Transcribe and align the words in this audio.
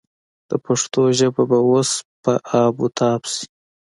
د 0.49 0.51
پښتو 0.65 1.01
ژبه 1.19 1.43
به 1.49 1.57
اوس 1.69 1.91
په 2.23 2.33
آب 2.63 2.75
و 2.83 2.87
تاب 2.97 3.21
شي. 3.33 3.45